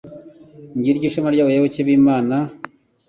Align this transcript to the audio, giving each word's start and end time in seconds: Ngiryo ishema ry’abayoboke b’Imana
Ngiryo 0.77 1.05
ishema 1.07 1.29
ry’abayoboke 1.33 1.79
b’Imana 1.87 2.35